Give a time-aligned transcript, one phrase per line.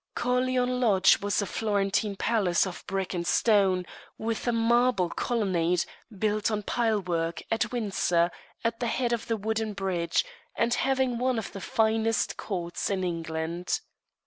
[0.15, 3.85] Corleone Lodge was a Florentine palace of brick and stone,
[4.17, 5.85] with a marble colonnade,
[6.17, 8.31] built on pilework, at Windsor,
[8.63, 10.25] at the head of the wooden bridge,
[10.55, 13.79] and having one of the finest courts in England.